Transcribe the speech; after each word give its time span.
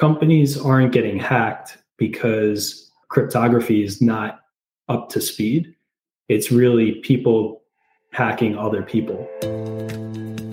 companies 0.00 0.58
aren't 0.58 0.92
getting 0.92 1.18
hacked 1.18 1.76
because 1.98 2.90
cryptography 3.10 3.84
is 3.84 4.00
not 4.00 4.40
up 4.88 5.10
to 5.10 5.20
speed. 5.20 5.74
It's 6.30 6.50
really 6.50 6.92
people 7.02 7.60
hacking 8.10 8.56
other 8.56 8.82
people. 8.82 9.28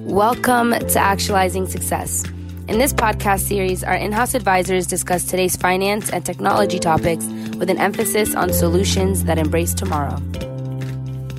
Welcome 0.04 0.71
to 0.71 0.99
Actualizing 0.99 1.65
Success. 1.65 2.25
In 2.68 2.78
this 2.78 2.91
podcast 2.91 3.39
series, 3.47 3.86
our 3.86 3.96
in 3.96 4.12
house 4.12 4.33
advisors 4.33 4.86
discuss 4.86 5.23
today's 5.23 5.55
finance 5.55 6.09
and 6.09 6.25
technology 6.25 6.77
topics 6.77 7.25
with 7.57 7.69
an 7.69 7.77
emphasis 7.77 8.35
on 8.35 8.51
solutions 8.51 9.23
that 9.23 9.37
embrace 9.37 9.73
tomorrow. 9.73 10.17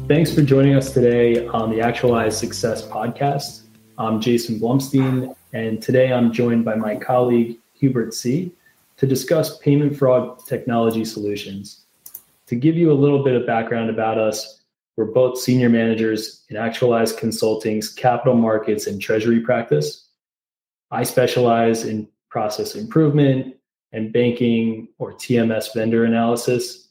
Thanks 0.09 0.34
for 0.34 0.40
joining 0.40 0.75
us 0.75 0.95
today 0.95 1.46
on 1.48 1.68
the 1.68 1.82
Actualize 1.82 2.38
Success 2.38 2.86
podcast. 2.86 3.64
I'm 3.98 4.18
Jason 4.18 4.59
Blumstein, 4.59 5.36
and 5.52 5.82
today 5.82 6.11
I'm 6.11 6.32
joined 6.32 6.64
by 6.64 6.75
my 6.77 6.96
colleague 6.96 7.57
Hubert 7.79 8.15
C., 8.15 8.53
to 8.97 9.07
discuss 9.07 9.59
payment 9.59 9.96
fraud 9.96 10.45
technology 10.46 11.05
solutions. 11.05 11.85
To 12.49 12.57
give 12.57 12.77
you 12.77 12.91
a 12.91 12.95
little 12.95 13.23
bit 13.23 13.35
of 13.35 13.46
background 13.46 13.91
about 13.91 14.19
us, 14.19 14.63
we're 14.96 15.05
both 15.05 15.39
senior 15.39 15.69
managers 15.69 16.45
in 16.49 16.57
Actualize 16.57 17.13
Consulting's 17.13 17.89
capital 17.89 18.35
markets 18.35 18.89
and 18.89 19.00
treasury 19.00 19.41
practice. 19.41 20.09
I 20.91 21.05
specialize 21.05 21.85
in 21.85 22.09
process 22.31 22.75
improvement 22.75 23.55
and 23.93 24.13
banking 24.13 24.89
or 24.99 25.13
TMS 25.13 25.72
vendor 25.72 26.05
analysis, 26.05 26.89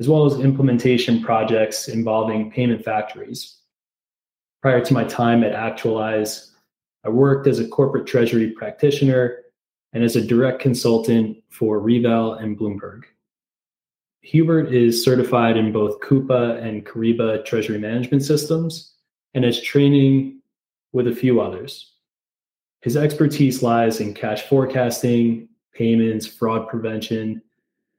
as 0.00 0.08
well 0.08 0.26
as 0.26 0.40
implementation 0.40 1.22
projects 1.22 1.86
involving 1.86 2.50
payment 2.50 2.84
factories. 2.84 3.58
Prior 4.60 4.84
to 4.84 4.94
my 4.94 5.04
time 5.04 5.44
at 5.44 5.52
Actualize, 5.52 6.50
I 7.04 7.10
worked 7.10 7.46
as 7.46 7.60
a 7.60 7.68
corporate 7.68 8.06
treasury 8.06 8.50
practitioner 8.50 9.43
and 9.94 10.02
as 10.04 10.16
a 10.16 10.26
direct 10.26 10.60
consultant 10.60 11.38
for 11.48 11.78
Reval 11.78 12.34
and 12.34 12.58
Bloomberg. 12.58 13.04
Hubert 14.22 14.72
is 14.74 15.04
certified 15.04 15.56
in 15.56 15.72
both 15.72 16.00
Coupa 16.00 16.62
and 16.62 16.84
Kyriba 16.84 17.44
treasury 17.44 17.78
management 17.78 18.24
systems 18.24 18.94
and 19.34 19.44
has 19.44 19.60
training 19.60 20.40
with 20.92 21.06
a 21.06 21.14
few 21.14 21.40
others. 21.40 21.92
His 22.80 22.96
expertise 22.96 23.62
lies 23.62 24.00
in 24.00 24.14
cash 24.14 24.42
forecasting, 24.42 25.48
payments, 25.74 26.26
fraud 26.26 26.68
prevention, 26.68 27.42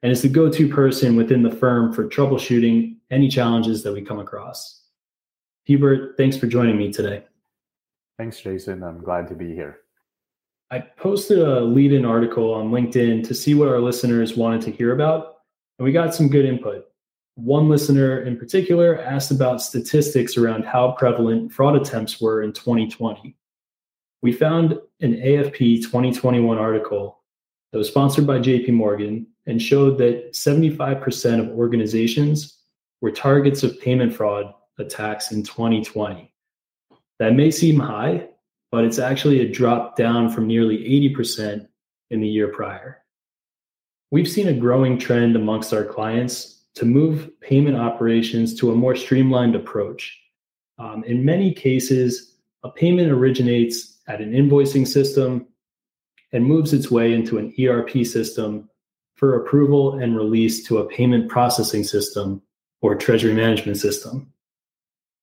and 0.04 0.12
is 0.12 0.22
the 0.22 0.30
go 0.30 0.50
to 0.50 0.68
person 0.68 1.16
within 1.16 1.44
the 1.44 1.52
firm 1.52 1.94
for 1.94 2.08
troubleshooting 2.08 2.98
any 3.12 3.28
challenges 3.28 3.84
that 3.84 3.94
we 3.94 4.02
come 4.02 4.20
across. 4.20 4.84
Hubert, 5.64 6.16
thanks 6.18 6.38
for 6.38 6.48
joining 6.48 6.78
me 6.78 6.92
today. 6.92 7.24
Thanks, 8.18 8.40
Jason. 8.40 8.84
I'm 8.84 9.00
glad 9.00 9.28
to 9.30 9.36
be 9.36 9.54
here. 9.54 9.80
I 10.76 10.80
posted 10.80 11.40
a 11.40 11.62
lead 11.62 11.94
in 11.94 12.04
article 12.04 12.54
on 12.54 12.70
LinkedIn 12.70 13.26
to 13.30 13.34
see 13.34 13.54
what 13.54 13.70
our 13.70 13.80
listeners 13.80 14.36
wanted 14.36 14.60
to 14.64 14.72
hear 14.72 14.94
about, 14.94 15.38
and 15.80 15.86
we 15.86 15.94
got 15.94 16.14
some 16.14 16.28
good 16.28 16.44
input. 16.44 16.84
One 17.36 17.70
listener 17.70 18.24
in 18.24 18.36
particular 18.36 19.00
asked 19.00 19.32
about 19.32 19.62
statistics 19.62 20.36
around 20.36 20.66
how 20.66 20.92
prevalent 20.92 21.54
fraud 21.54 21.78
attempts 21.78 22.20
were 22.20 22.44
in 22.44 22.52
2020. 22.52 23.38
We 24.22 24.34
found 24.34 24.74
an 25.00 25.14
AFP 25.14 25.82
2021 25.82 26.58
article 26.58 27.24
that 27.72 27.78
was 27.78 27.88
sponsored 27.88 28.28
by 28.28 28.40
JP 28.40 28.72
Morgan 28.72 29.28
and 29.46 29.62
showed 29.62 29.98
that 30.00 30.34
75% 30.34 31.40
of 31.40 31.58
organizations 31.58 32.60
were 33.00 33.12
targets 33.12 33.64
of 33.64 33.80
payment 33.80 34.14
fraud 34.14 34.54
attacks 34.78 35.32
in 35.32 35.42
2020. 35.42 36.34
That 37.20 37.34
may 37.34 37.50
seem 37.50 37.80
high, 37.80 38.28
but 38.76 38.84
it's 38.84 39.00
actually 39.00 39.40
a 39.40 39.50
drop 39.50 39.96
down 39.96 40.30
from 40.30 40.48
nearly 40.48 40.78
80% 41.16 41.66
in 42.10 42.20
the 42.20 42.28
year 42.28 42.50
prior. 42.50 43.02
We've 44.12 44.28
seen 44.28 44.50
a 44.50 44.54
growing 44.54 45.00
trend 45.00 45.38
amongst 45.38 45.72
our 45.72 45.86
clients 45.86 46.66
to 46.74 46.84
move 46.84 47.32
payment 47.40 47.78
operations 47.78 48.54
to 48.56 48.74
a 48.74 48.76
more 48.76 48.94
streamlined 48.94 49.56
approach. 49.56 50.20
Um, 50.78 51.06
in 51.06 51.24
many 51.24 51.54
cases, 51.54 52.36
a 52.66 52.70
payment 52.70 53.14
originates 53.14 53.98
at 54.10 54.20
an 54.20 54.34
invoicing 54.34 54.86
system 54.86 55.48
and 56.34 56.44
moves 56.44 56.74
its 56.74 56.92
way 56.92 57.14
into 57.14 57.38
an 57.38 57.54
ERP 57.58 58.06
system 58.06 58.70
for 59.16 59.38
approval 59.38 60.00
and 60.00 60.18
release 60.18 60.66
to 60.66 60.80
a 60.80 60.90
payment 60.90 61.30
processing 61.30 61.86
system 61.86 62.42
or 62.82 62.94
treasury 62.94 63.34
management 63.34 63.78
system. 63.78 64.34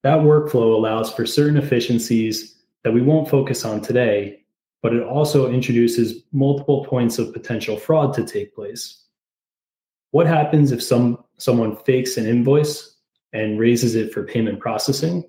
That 0.04 0.20
workflow 0.20 0.74
allows 0.74 1.12
for 1.12 1.26
certain 1.26 1.58
efficiencies 1.58 2.52
that 2.84 2.92
we 2.92 3.02
won't 3.02 3.28
focus 3.28 3.64
on 3.64 3.80
today, 3.80 4.40
but 4.82 4.92
it 4.92 5.02
also 5.02 5.50
introduces 5.50 6.22
multiple 6.32 6.84
points 6.84 7.18
of 7.18 7.32
potential 7.32 7.76
fraud 7.76 8.14
to 8.14 8.24
take 8.24 8.54
place. 8.54 9.04
What 10.10 10.26
happens 10.26 10.72
if 10.72 10.82
some 10.82 11.24
someone 11.38 11.76
fakes 11.76 12.16
an 12.16 12.26
invoice 12.26 12.96
and 13.32 13.58
raises 13.58 13.94
it 13.94 14.12
for 14.12 14.24
payment 14.24 14.60
processing? 14.60 15.24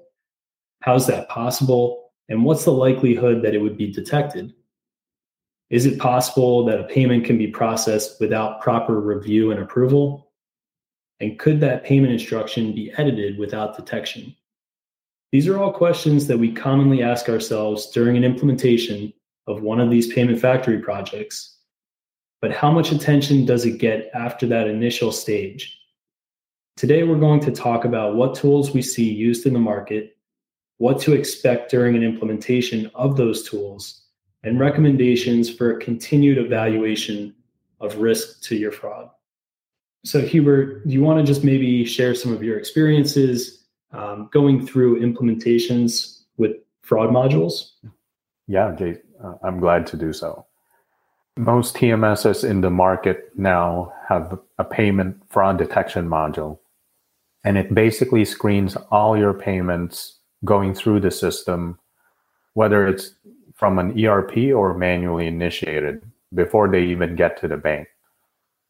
How's 0.81 1.07
that 1.07 1.29
possible? 1.29 2.11
And 2.29 2.43
what's 2.43 2.65
the 2.65 2.71
likelihood 2.71 3.41
that 3.43 3.55
it 3.55 3.61
would 3.61 3.77
be 3.77 3.91
detected? 3.91 4.53
Is 5.69 5.85
it 5.85 5.99
possible 5.99 6.65
that 6.65 6.79
a 6.79 6.83
payment 6.83 7.25
can 7.25 7.37
be 7.37 7.47
processed 7.47 8.19
without 8.19 8.61
proper 8.61 8.99
review 8.99 9.51
and 9.51 9.59
approval? 9.59 10.31
And 11.19 11.39
could 11.39 11.59
that 11.61 11.83
payment 11.83 12.13
instruction 12.13 12.73
be 12.73 12.91
edited 12.97 13.37
without 13.37 13.77
detection? 13.77 14.35
These 15.33 15.47
are 15.47 15.57
all 15.57 15.73
questions 15.73 16.27
that 16.27 16.37
we 16.37 16.51
commonly 16.51 17.01
ask 17.01 17.27
ourselves 17.27 17.89
during 17.89 18.15
an 18.15 18.23
implementation 18.23 19.11
of 19.47 19.63
one 19.63 19.79
of 19.79 19.89
these 19.89 20.13
payment 20.13 20.39
factory 20.39 20.77
projects. 20.77 21.57
But 22.39 22.51
how 22.51 22.69
much 22.69 22.91
attention 22.91 23.43
does 23.43 23.65
it 23.65 23.79
get 23.79 24.11
after 24.13 24.45
that 24.45 24.67
initial 24.67 25.11
stage? 25.11 25.75
Today, 26.77 27.01
we're 27.01 27.17
going 27.17 27.39
to 27.39 27.51
talk 27.51 27.83
about 27.83 28.15
what 28.15 28.35
tools 28.35 28.75
we 28.75 28.83
see 28.83 29.11
used 29.11 29.47
in 29.47 29.53
the 29.53 29.59
market, 29.59 30.17
what 30.77 30.99
to 30.99 31.13
expect 31.13 31.71
during 31.71 31.95
an 31.95 32.03
implementation 32.03 32.91
of 32.93 33.17
those 33.17 33.49
tools, 33.49 34.03
and 34.43 34.59
recommendations 34.59 35.49
for 35.51 35.71
a 35.71 35.83
continued 35.83 36.37
evaluation 36.37 37.33
of 37.79 37.95
risk 37.97 38.43
to 38.43 38.55
your 38.55 38.71
fraud. 38.71 39.09
So, 40.05 40.21
Hubert, 40.21 40.87
do 40.87 40.93
you 40.93 41.01
want 41.01 41.17
to 41.17 41.25
just 41.25 41.43
maybe 41.43 41.85
share 41.85 42.13
some 42.13 42.31
of 42.31 42.43
your 42.43 42.59
experiences 42.59 43.62
um, 43.93 44.29
going 44.31 44.65
through 44.65 44.99
implementations 44.99 46.21
with 46.37 46.51
fraud 46.81 47.09
modules? 47.09 47.71
Yeah, 48.47 48.75
Jay, 48.77 48.97
uh, 49.23 49.35
I'm 49.43 49.59
glad 49.59 49.87
to 49.87 49.97
do 49.97 50.11
so. 50.11 50.45
Most 51.37 51.75
TMSs 51.75 52.47
in 52.47 52.61
the 52.61 52.69
market 52.69 53.31
now 53.35 53.93
have 54.07 54.37
a 54.59 54.63
payment 54.63 55.17
fraud 55.29 55.57
detection 55.57 56.07
module, 56.07 56.59
and 57.43 57.57
it 57.57 57.73
basically 57.73 58.25
screens 58.25 58.75
all 58.91 59.17
your 59.17 59.33
payments 59.33 60.19
going 60.45 60.73
through 60.73 60.99
the 60.99 61.09
system, 61.09 61.79
whether 62.53 62.85
it's 62.87 63.13
from 63.55 63.79
an 63.79 64.05
ERP 64.05 64.53
or 64.53 64.77
manually 64.77 65.25
initiated, 65.25 66.03
before 66.33 66.69
they 66.69 66.83
even 66.83 67.15
get 67.15 67.39
to 67.39 67.47
the 67.47 67.57
bank 67.57 67.87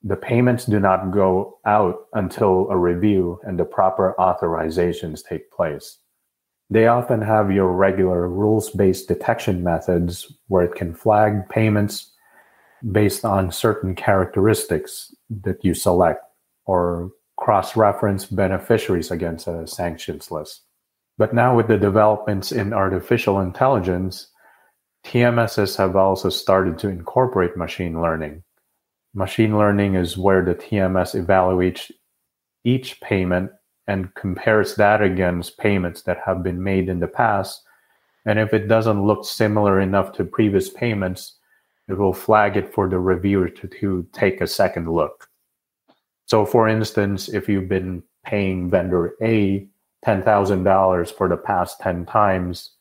the 0.04 0.18
payments 0.18 0.66
do 0.66 0.80
not 0.80 1.12
go 1.12 1.60
out 1.66 2.08
until 2.14 2.68
a 2.70 2.78
review 2.78 3.40
and 3.44 3.58
the 3.58 3.66
proper 3.66 4.14
authorizations 4.20 5.26
take 5.26 5.50
place. 5.52 5.98
They 6.70 6.88
often 6.88 7.22
have 7.22 7.52
your 7.52 7.72
regular 7.72 8.28
rules 8.28 8.70
based 8.72 9.08
detection 9.08 9.64
methods 9.64 10.32
where 10.48 10.66
it 10.66 10.76
can 10.76 10.94
flag 10.94 11.48
payments 11.50 12.12
based 12.92 13.24
on 13.24 13.52
certain 13.52 13.96
characteristics 13.96 15.14
that 15.30 15.64
you 15.64 15.74
select 15.74 16.24
or 16.66 17.12
cross 17.38 17.78
reference 17.78 18.26
beneficiaries 18.26 19.10
against 19.10 19.48
a 19.48 19.66
sanctions 19.68 20.32
list. 20.32 20.64
But 21.18 21.34
now, 21.34 21.56
with 21.56 21.68
the 21.68 21.78
developments 21.78 22.52
in 22.52 22.74
artificial 22.74 23.40
intelligence, 23.40 24.28
TMSs 25.06 25.78
have 25.78 25.96
also 25.96 26.30
started 26.30 26.78
to 26.80 26.90
incorporate 26.90 27.56
machine 27.56 28.02
learning 28.02 28.44
Machine 29.16 29.58
learning 29.58 29.94
is 29.94 30.18
where 30.18 30.44
the 30.44 30.56
TMS 30.56 31.14
evaluates 31.14 31.92
each 32.64 33.00
payment 33.02 33.52
and 33.88 34.14
compares 34.16 34.76
that 34.76 35.02
against 35.02 35.58
payments 35.58 36.02
that 36.04 36.20
have 36.26 36.42
been 36.42 36.64
made 36.64 36.90
in 36.90 37.00
the 37.00 37.08
past. 37.08 37.62
And 38.26 38.40
if 38.40 38.54
it 38.54 38.68
doesn't 38.68 39.06
look 39.06 39.26
similar 39.26 39.80
enough 39.80 40.14
to 40.14 40.24
previous 40.24 40.70
payments, 40.70 41.36
it 41.88 41.98
will 41.98 42.14
flag 42.14 42.58
it 42.58 42.74
for 42.74 42.90
the 42.90 42.98
reviewer 42.98 43.50
to, 43.50 43.68
to 43.68 44.08
take 44.14 44.42
a 44.42 44.48
second 44.48 44.90
look. 44.90 45.28
So, 46.26 46.46
for 46.46 46.68
instance, 46.68 47.30
if 47.30 47.50
you've 47.50 47.68
been 47.68 48.02
paying 48.26 48.70
vendor 48.70 49.16
A 49.22 49.68
$10,000 50.06 51.14
for 51.14 51.28
the 51.28 51.38
past 51.38 51.80
10 51.82 52.06
times, 52.06 52.72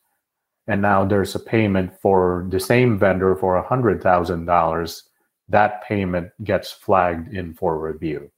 and 0.67 0.81
now 0.81 1.05
there's 1.05 1.35
a 1.35 1.39
payment 1.39 1.91
for 2.01 2.47
the 2.49 2.59
same 2.59 2.97
vendor 2.97 3.35
for 3.35 3.61
$100,000, 3.61 5.01
that 5.49 5.83
payment 5.83 6.31
gets 6.43 6.71
flagged 6.71 7.33
in 7.33 7.53
for 7.53 7.77
review. 7.77 8.31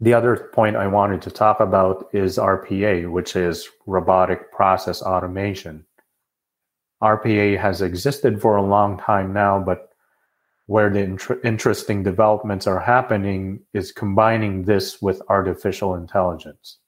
The 0.00 0.14
other 0.14 0.50
point 0.52 0.76
I 0.76 0.86
wanted 0.86 1.22
to 1.22 1.30
talk 1.30 1.60
about 1.60 2.08
is 2.12 2.36
RPA, 2.36 3.10
which 3.10 3.34
is 3.34 3.68
robotic 3.86 4.52
process 4.52 5.02
automation. 5.02 5.86
RPA 7.02 7.58
has 7.58 7.82
existed 7.82 8.40
for 8.40 8.56
a 8.56 8.62
long 8.62 8.98
time 8.98 9.32
now, 9.32 9.58
but 9.58 9.90
where 10.66 10.90
the 10.90 11.00
int- 11.00 11.44
interesting 11.44 12.02
developments 12.02 12.66
are 12.66 12.80
happening 12.80 13.60
is 13.72 13.92
combining 13.92 14.64
this 14.64 15.00
with 15.00 15.22
artificial 15.28 15.94
intelligence. 15.94 16.78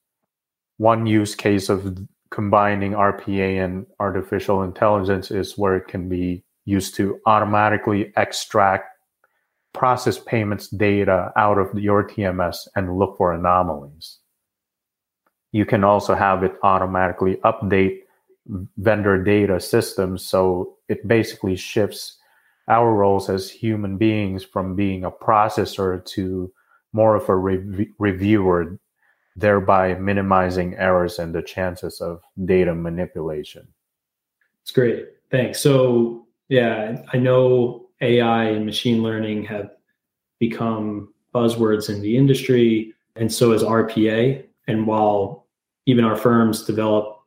One 0.77 1.05
use 1.05 1.33
case 1.33 1.69
of 1.69 1.97
combining 2.29 2.91
RPA 2.91 3.63
and 3.63 3.87
artificial 3.99 4.63
intelligence 4.63 5.31
is 5.31 5.57
where 5.57 5.75
it 5.75 5.87
can 5.87 6.09
be 6.09 6.43
used 6.65 6.95
to 6.95 7.19
automatically 7.25 8.13
extract 8.17 8.98
process 9.79 10.19
payments 10.19 10.67
data 10.67 11.31
out 11.37 11.57
of 11.57 11.73
your 11.79 12.05
TMS 12.05 12.67
and 12.75 12.99
look 12.99 13.15
for 13.15 13.33
anomalies. 13.33 14.17
You 15.53 15.65
can 15.65 15.85
also 15.85 16.15
have 16.15 16.43
it 16.43 16.55
automatically 16.63 17.35
update 17.45 17.99
vendor 18.77 19.23
data 19.23 19.61
systems. 19.61 20.25
So 20.25 20.75
it 20.89 21.07
basically 21.07 21.55
shifts 21.55 22.17
our 22.67 22.93
roles 22.93 23.29
as 23.29 23.49
human 23.49 23.95
beings 23.95 24.43
from 24.43 24.75
being 24.75 25.05
a 25.05 25.11
processor 25.11 26.03
to 26.07 26.51
more 26.91 27.15
of 27.15 27.29
a 27.29 27.35
rev- 27.37 27.87
reviewer, 27.99 28.77
thereby 29.37 29.93
minimizing 29.93 30.75
errors 30.75 31.19
and 31.19 31.33
the 31.33 31.41
chances 31.41 32.01
of 32.01 32.21
data 32.43 32.75
manipulation. 32.75 33.65
It's 34.63 34.71
great. 34.71 35.07
Thanks. 35.31 35.61
So, 35.61 36.27
yeah, 36.49 37.01
I 37.13 37.17
know 37.17 37.88
AI 38.01 38.45
and 38.45 38.65
machine 38.65 39.03
learning 39.03 39.43
have 39.45 39.71
become 40.39 41.13
buzzwords 41.33 41.89
in 41.89 42.01
the 42.01 42.17
industry, 42.17 42.93
and 43.15 43.31
so 43.31 43.51
is 43.51 43.63
RPA. 43.63 44.43
And 44.67 44.87
while 44.87 45.47
even 45.85 46.05
our 46.05 46.15
firms 46.15 46.63
develop 46.63 47.19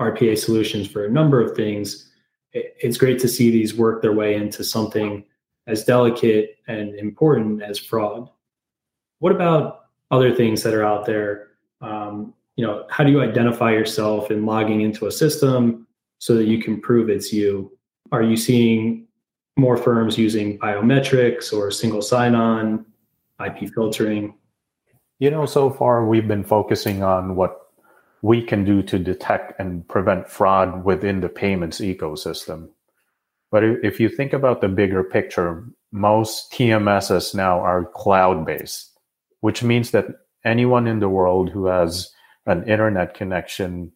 RPA 0.00 0.38
solutions 0.38 0.88
for 0.88 1.04
a 1.04 1.10
number 1.10 1.40
of 1.40 1.56
things, 1.56 2.10
it's 2.52 2.96
great 2.96 3.18
to 3.20 3.28
see 3.28 3.50
these 3.50 3.74
work 3.74 4.02
their 4.02 4.12
way 4.12 4.34
into 4.34 4.64
something 4.64 5.24
as 5.66 5.84
delicate 5.84 6.56
and 6.68 6.94
important 6.94 7.62
as 7.62 7.78
fraud. 7.78 8.30
What 9.18 9.32
about 9.32 9.86
other 10.10 10.34
things 10.34 10.62
that 10.62 10.74
are 10.74 10.84
out 10.84 11.06
there? 11.06 11.48
Um, 11.80 12.34
you 12.56 12.66
know, 12.66 12.86
how 12.88 13.04
do 13.04 13.10
you 13.10 13.20
identify 13.20 13.72
yourself 13.72 14.30
in 14.30 14.46
logging 14.46 14.80
into 14.80 15.06
a 15.06 15.12
system 15.12 15.86
so 16.18 16.34
that 16.36 16.46
you 16.46 16.62
can 16.62 16.80
prove 16.80 17.10
it's 17.10 17.32
you? 17.32 17.76
Are 18.12 18.22
you 18.22 18.36
seeing 18.36 19.05
more 19.56 19.76
firms 19.76 20.18
using 20.18 20.58
biometrics 20.58 21.52
or 21.52 21.70
single 21.70 22.02
sign-on, 22.02 22.84
IP 23.44 23.72
filtering? 23.74 24.34
You 25.18 25.30
know, 25.30 25.46
so 25.46 25.70
far 25.70 26.06
we've 26.06 26.28
been 26.28 26.44
focusing 26.44 27.02
on 27.02 27.36
what 27.36 27.60
we 28.22 28.42
can 28.42 28.64
do 28.64 28.82
to 28.82 28.98
detect 28.98 29.58
and 29.58 29.86
prevent 29.88 30.28
fraud 30.28 30.84
within 30.84 31.20
the 31.20 31.28
payments 31.28 31.80
ecosystem. 31.80 32.68
But 33.50 33.62
if 33.64 34.00
you 34.00 34.08
think 34.08 34.32
about 34.32 34.60
the 34.60 34.68
bigger 34.68 35.02
picture, 35.04 35.64
most 35.92 36.52
TMSs 36.52 37.34
now 37.34 37.60
are 37.60 37.84
cloud 37.84 38.44
based, 38.44 38.98
which 39.40 39.62
means 39.62 39.92
that 39.92 40.06
anyone 40.44 40.86
in 40.86 40.98
the 40.98 41.08
world 41.08 41.50
who 41.50 41.66
has 41.66 42.12
an 42.44 42.68
internet 42.68 43.14
connection 43.14 43.92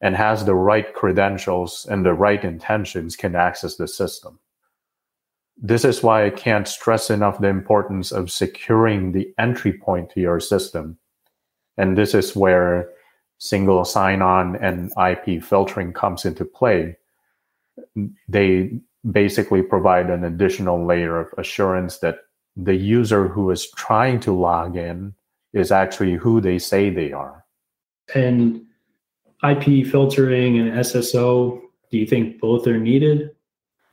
and 0.00 0.16
has 0.16 0.44
the 0.44 0.54
right 0.54 0.94
credentials 0.94 1.86
and 1.90 2.04
the 2.04 2.14
right 2.14 2.44
intentions 2.44 3.16
can 3.16 3.34
access 3.34 3.76
the 3.76 3.88
system. 3.88 4.38
This 5.56 5.84
is 5.84 6.02
why 6.02 6.26
I 6.26 6.30
can't 6.30 6.68
stress 6.68 7.10
enough 7.10 7.40
the 7.40 7.48
importance 7.48 8.12
of 8.12 8.30
securing 8.30 9.12
the 9.12 9.32
entry 9.38 9.72
point 9.72 10.10
to 10.10 10.20
your 10.20 10.40
system. 10.40 10.98
And 11.78 11.96
this 11.96 12.14
is 12.14 12.36
where 12.36 12.90
single 13.38 13.84
sign-on 13.84 14.56
and 14.56 14.92
IP 14.98 15.42
filtering 15.42 15.92
comes 15.92 16.24
into 16.24 16.44
play, 16.44 16.96
they 18.28 18.78
basically 19.10 19.62
provide 19.62 20.10
an 20.10 20.24
additional 20.24 20.84
layer 20.84 21.18
of 21.18 21.32
assurance 21.38 21.98
that 21.98 22.20
the 22.56 22.74
user 22.74 23.28
who 23.28 23.50
is 23.50 23.70
trying 23.72 24.18
to 24.20 24.32
log 24.32 24.76
in 24.76 25.14
is 25.52 25.70
actually 25.70 26.14
who 26.14 26.40
they 26.40 26.58
say 26.58 26.90
they 26.90 27.12
are. 27.12 27.44
And 28.14 28.62
IP 29.44 29.86
filtering 29.86 30.58
and 30.58 30.72
SSO, 30.72 31.60
do 31.90 31.98
you 31.98 32.06
think 32.06 32.40
both 32.40 32.66
are 32.66 32.78
needed? 32.78 33.30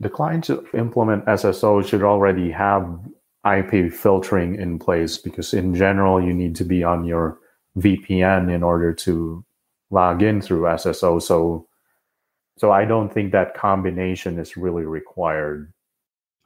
The 0.03 0.09
clients 0.09 0.49
who 0.49 0.65
implement 0.73 1.25
SSO 1.25 1.87
should 1.87 2.03
already 2.03 2.51
have 2.51 2.99
IP 3.49 3.91
filtering 3.91 4.55
in 4.55 4.77
place 4.77 5.17
because 5.17 5.53
in 5.53 5.73
general 5.73 6.21
you 6.21 6.33
need 6.33 6.55
to 6.57 6.65
be 6.65 6.83
on 6.83 7.05
your 7.05 7.39
VPN 7.77 8.53
in 8.53 8.63
order 8.63 8.93
to 8.93 9.45
log 9.91 10.21
in 10.21 10.41
through 10.41 10.63
SSO. 10.63 11.21
So, 11.21 11.67
so 12.57 12.71
I 12.71 12.83
don't 12.83 13.13
think 13.13 13.31
that 13.31 13.55
combination 13.55 14.37
is 14.39 14.57
really 14.57 14.83
required. 14.83 15.71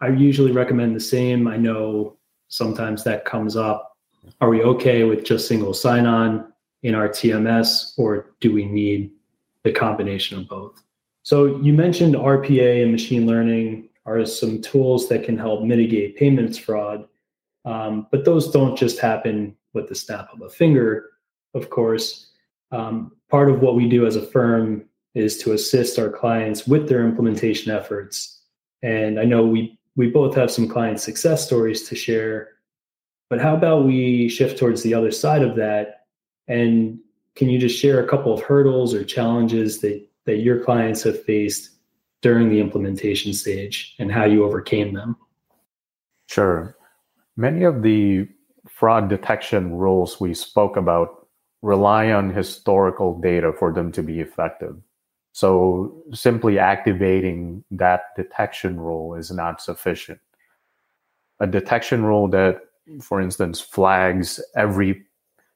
I 0.02 0.10
usually 0.10 0.52
recommend 0.52 0.96
the 0.96 1.00
same. 1.00 1.48
I 1.48 1.58
know 1.58 2.18
sometimes 2.50 3.04
that 3.06 3.26
comes 3.26 3.56
up. 3.56 3.98
Are 4.40 4.50
we 4.50 4.62
okay 4.62 5.04
with 5.04 5.24
just 5.24 5.48
single 5.48 5.74
sign 5.74 6.06
on 6.06 6.54
in 6.84 6.94
our 6.94 7.10
TMS, 7.10 7.98
or 7.98 8.28
do 8.40 8.54
we 8.54 8.66
need 8.66 9.12
the 9.64 9.72
combination 9.72 10.38
of 10.38 10.48
both? 10.48 10.84
So, 11.28 11.58
you 11.58 11.74
mentioned 11.74 12.16
RPA 12.16 12.84
and 12.84 12.94
machine 12.94 13.26
learning 13.28 13.90
are 14.06 14.26
some 14.26 14.62
tools 14.62 15.10
that 15.10 15.26
can 15.26 15.38
help 15.38 15.62
mitigate 15.62 16.16
payments 16.16 16.58
fraud. 16.58 17.06
Um, 17.66 18.08
but 18.12 18.24
those 18.24 18.50
don't 18.50 18.78
just 18.78 18.98
happen 19.00 19.54
with 19.74 19.90
the 19.90 19.96
snap 19.96 20.30
of 20.32 20.42
a 20.42 20.50
finger 20.50 21.10
of 21.54 21.70
course. 21.70 22.32
Um, 22.72 23.12
part 23.30 23.50
of 23.50 23.60
what 23.60 23.76
we 23.76 23.90
do 23.90 24.06
as 24.06 24.16
a 24.16 24.26
firm 24.26 24.86
is 25.16 25.38
to 25.40 25.52
assist 25.52 26.00
our 26.00 26.10
clients 26.10 26.66
with 26.66 26.88
their 26.88 27.06
implementation 27.06 27.74
efforts. 27.74 28.42
And 28.82 29.20
I 29.20 29.26
know 29.26 29.46
we 29.46 29.78
we 29.98 30.10
both 30.10 30.34
have 30.36 30.50
some 30.50 30.70
client 30.70 31.02
success 31.02 31.46
stories 31.46 31.90
to 31.90 31.96
share. 31.96 32.52
But 33.30 33.42
how 33.42 33.54
about 33.54 33.86
we 33.86 34.30
shift 34.30 34.58
towards 34.58 34.82
the 34.82 34.94
other 34.94 35.12
side 35.12 35.42
of 35.42 35.58
that? 35.58 36.06
And 36.48 37.00
can 37.36 37.50
you 37.50 37.60
just 37.60 37.78
share 37.78 38.02
a 38.02 38.08
couple 38.08 38.34
of 38.34 38.42
hurdles 38.42 38.94
or 38.94 39.04
challenges 39.04 39.82
that, 39.82 40.07
that 40.28 40.38
your 40.38 40.60
clients 40.64 41.02
have 41.04 41.24
faced 41.24 41.72
during 42.22 42.50
the 42.50 42.60
implementation 42.60 43.34
stage 43.34 43.96
and 43.98 44.12
how 44.12 44.26
you 44.26 44.44
overcame 44.44 44.94
them? 44.94 45.16
Sure. 46.28 46.76
Many 47.38 47.64
of 47.64 47.82
the 47.82 48.28
fraud 48.68 49.08
detection 49.08 49.74
rules 49.74 50.20
we 50.20 50.34
spoke 50.34 50.76
about 50.76 51.28
rely 51.62 52.12
on 52.12 52.30
historical 52.30 53.20
data 53.20 53.54
for 53.58 53.72
them 53.74 53.92
to 53.94 54.04
be 54.04 54.20
effective. 54.20 54.76
So 55.32 56.04
simply 56.14 56.60
activating 56.60 57.64
that 57.72 58.16
detection 58.18 58.80
rule 58.80 59.16
is 59.16 59.32
not 59.32 59.62
sufficient. 59.62 60.20
A 61.40 61.48
detection 61.48 62.04
rule 62.04 62.28
that, 62.30 62.60
for 63.02 63.22
instance, 63.22 63.62
flags 63.62 64.44
every 64.56 65.06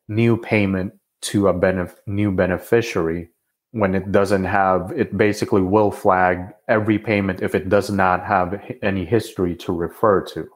new 0.07 0.37
payment 0.37 0.93
to 1.23 1.49
a 1.49 1.53
benef- 1.53 1.97
new 2.05 2.31
beneficiary 2.31 3.29
when 3.71 3.95
it 3.95 4.11
doesn't 4.11 4.43
have, 4.43 4.91
it 4.95 5.17
basically 5.17 5.61
will 5.61 5.91
flag 5.91 6.53
every 6.67 6.99
payment 6.99 7.41
if 7.41 7.55
it 7.55 7.69
does 7.69 7.89
not 7.89 8.25
have 8.25 8.61
any 8.81 9.05
history 9.05 9.55
to 9.55 9.71
refer 9.71 10.21
to. 10.21 10.47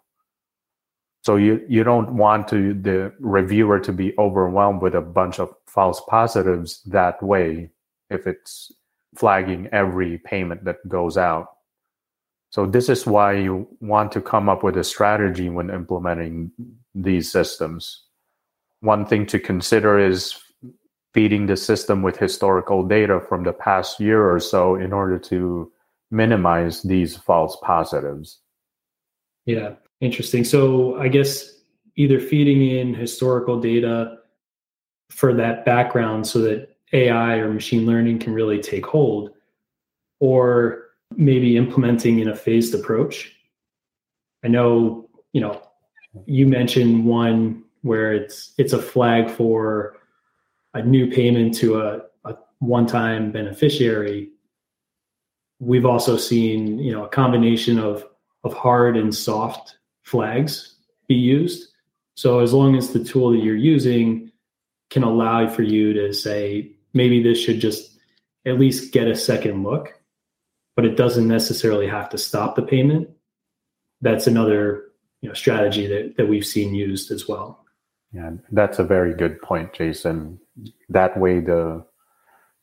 So 1.23 1.37
you, 1.37 1.65
you 1.67 1.83
don't 1.83 2.17
want 2.17 2.47
to 2.49 2.73
the 2.73 3.13
reviewer 3.19 3.79
to 3.79 3.91
be 3.91 4.13
overwhelmed 4.19 4.81
with 4.81 4.93
a 4.93 5.01
bunch 5.01 5.39
of 5.39 5.53
false 5.65 6.01
positives 6.07 6.83
that 6.83 7.21
way 7.23 7.71
if 8.09 8.27
it's 8.27 8.71
flagging 9.15 9.67
every 9.71 10.19
payment 10.19 10.65
that 10.65 10.87
goes 10.87 11.17
out. 11.17 11.47
So 12.51 12.65
this 12.65 12.89
is 12.89 13.07
why 13.07 13.33
you 13.33 13.67
want 13.79 14.11
to 14.11 14.21
come 14.21 14.49
up 14.49 14.63
with 14.63 14.77
a 14.77 14.83
strategy 14.83 15.49
when 15.49 15.69
implementing 15.69 16.51
these 16.93 17.31
systems. 17.31 18.03
One 18.81 19.05
thing 19.05 19.25
to 19.27 19.39
consider 19.39 19.97
is 19.97 20.39
feeding 21.15 21.45
the 21.45 21.55
system 21.55 22.01
with 22.01 22.17
historical 22.17 22.83
data 22.83 23.21
from 23.21 23.43
the 23.43 23.53
past 23.53 24.01
year 24.01 24.29
or 24.29 24.37
so 24.37 24.75
in 24.75 24.91
order 24.91 25.17
to 25.17 25.71
minimize 26.11 26.81
these 26.81 27.15
false 27.15 27.57
positives. 27.63 28.39
Yeah. 29.45 29.75
Interesting. 30.01 30.43
So 30.43 30.99
I 30.99 31.07
guess 31.07 31.61
either 31.95 32.19
feeding 32.19 32.69
in 32.69 32.93
historical 32.93 33.61
data 33.61 34.17
for 35.09 35.33
that 35.33 35.63
background 35.63 36.27
so 36.27 36.39
that 36.41 36.75
AI 36.91 37.35
or 37.35 37.49
machine 37.49 37.85
learning 37.85 38.19
can 38.19 38.33
really 38.33 38.59
take 38.59 38.85
hold, 38.85 39.29
or 40.19 40.83
maybe 41.15 41.55
implementing 41.55 42.19
in 42.19 42.27
a 42.27 42.35
phased 42.35 42.75
approach. 42.75 43.33
I 44.43 44.49
know, 44.49 45.09
you 45.31 45.39
know, 45.39 45.61
you 46.25 46.45
mentioned 46.45 47.05
one 47.05 47.63
where 47.83 48.13
it's 48.13 48.53
it's 48.57 48.73
a 48.73 48.81
flag 48.81 49.29
for 49.29 49.95
a 50.75 50.83
new 50.83 51.09
payment 51.09 51.55
to 51.55 51.79
a, 51.79 52.01
a 52.25 52.35
one-time 52.59 53.31
beneficiary. 53.31 54.29
We've 55.59 55.85
also 55.85 56.17
seen, 56.17 56.77
you 56.79 56.91
know, 56.91 57.05
a 57.05 57.09
combination 57.09 57.79
of 57.79 58.05
of 58.43 58.53
hard 58.53 58.95
and 58.95 59.15
soft 59.15 59.77
flags 60.03 60.75
be 61.07 61.15
used. 61.15 61.69
So 62.15 62.39
as 62.39 62.53
long 62.53 62.75
as 62.75 62.93
the 62.93 63.03
tool 63.03 63.31
that 63.31 63.39
you're 63.39 63.55
using 63.55 64.31
can 64.91 65.01
allow 65.01 65.47
for 65.47 65.63
you 65.63 65.93
to 65.93 66.13
say, 66.13 66.71
maybe 66.93 67.23
this 67.23 67.39
should 67.39 67.59
just 67.59 67.97
at 68.45 68.59
least 68.59 68.93
get 68.93 69.07
a 69.07 69.15
second 69.15 69.63
look, 69.63 69.99
but 70.75 70.85
it 70.85 70.95
doesn't 70.95 71.27
necessarily 71.27 71.87
have 71.87 72.09
to 72.09 72.19
stop 72.19 72.55
the 72.55 72.61
payment. 72.61 73.09
That's 74.01 74.27
another 74.27 74.83
you 75.21 75.29
know 75.29 75.33
strategy 75.33 75.87
that, 75.87 76.17
that 76.17 76.27
we've 76.27 76.45
seen 76.45 76.75
used 76.75 77.11
as 77.11 77.27
well. 77.27 77.64
Yeah, 78.15 78.31
that's 78.49 78.79
a 78.79 78.83
very 78.83 79.13
good 79.13 79.41
point, 79.41 79.73
Jason. 79.73 80.39
That 80.87 81.19
way 81.19 81.41
the 81.41 81.85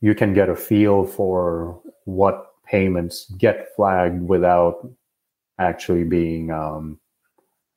you 0.00 0.14
can 0.14 0.32
get 0.32 0.48
a 0.48 0.56
feel 0.56 1.04
for 1.04 1.78
what 2.06 2.46
payments 2.66 3.30
get 3.36 3.68
flagged 3.76 4.22
without 4.22 4.88
actually 5.58 6.04
being 6.04 6.50
um, 6.50 6.98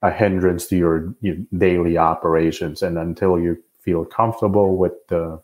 a 0.01 0.10
hindrance 0.10 0.67
to 0.67 0.77
your, 0.77 1.13
your 1.20 1.36
daily 1.58 1.98
operations. 1.98 2.82
And 2.82 2.98
until 2.98 3.38
you 3.39 3.62
feel 3.82 4.05
comfortable 4.05 4.77
with 4.77 4.94
the 5.10 5.41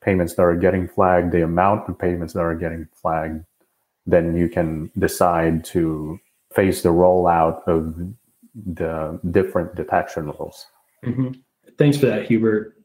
payments 0.00 0.34
that 0.34 0.42
are 0.42 0.56
getting 0.56 0.86
flagged, 0.86 1.32
the 1.32 1.42
amount 1.42 1.88
of 1.88 1.98
payments 1.98 2.34
that 2.34 2.40
are 2.40 2.54
getting 2.54 2.86
flagged, 2.94 3.44
then 4.06 4.36
you 4.36 4.48
can 4.48 4.92
decide 4.96 5.64
to 5.64 6.20
face 6.54 6.82
the 6.82 6.90
rollout 6.90 7.66
of 7.66 7.96
the 8.54 9.20
different 9.30 9.74
detection 9.74 10.26
rules. 10.26 10.66
Mm-hmm. 11.04 11.32
Thanks 11.78 11.96
for 11.96 12.06
that, 12.06 12.26
Hubert. 12.26 12.76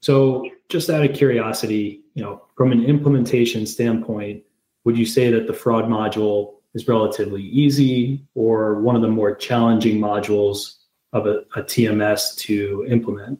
So, 0.00 0.48
just 0.68 0.90
out 0.90 1.04
of 1.04 1.14
curiosity, 1.14 2.02
you 2.14 2.22
know, 2.22 2.44
from 2.56 2.72
an 2.72 2.84
implementation 2.84 3.66
standpoint, 3.66 4.42
would 4.84 4.98
you 4.98 5.06
say 5.06 5.30
that 5.30 5.46
the 5.46 5.52
fraud 5.54 5.84
module 5.84 6.54
is 6.74 6.88
relatively 6.88 7.42
easy 7.42 8.24
or 8.34 8.80
one 8.80 8.96
of 8.96 9.02
the 9.02 9.08
more 9.08 9.34
challenging 9.34 9.98
modules 9.98 10.76
of 11.12 11.26
a, 11.26 11.38
a 11.56 11.62
TMS 11.62 12.36
to 12.36 12.84
implement? 12.88 13.38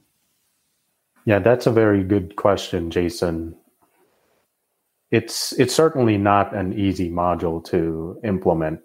Yeah, 1.26 1.38
that's 1.38 1.66
a 1.66 1.70
very 1.70 2.04
good 2.04 2.36
question, 2.36 2.90
Jason. 2.90 3.56
It's 5.10 5.52
it's 5.52 5.74
certainly 5.74 6.18
not 6.18 6.54
an 6.54 6.72
easy 6.78 7.10
module 7.10 7.64
to 7.66 8.18
implement. 8.24 8.80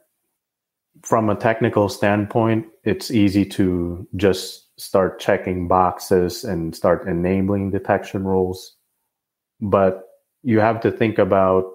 From 1.04 1.30
a 1.30 1.36
technical 1.36 1.90
standpoint, 1.90 2.68
it's 2.84 3.10
easy 3.10 3.46
to 3.46 4.08
just 4.16 4.69
start 4.80 5.20
checking 5.20 5.68
boxes 5.68 6.44
and 6.44 6.76
start 6.76 7.08
enabling 7.08 7.70
detection 7.70 8.24
rules. 8.24 8.76
But 9.62 10.06
you 10.42 10.60
have 10.60 10.80
to 10.82 10.92
think 10.92 11.20
about 11.20 11.66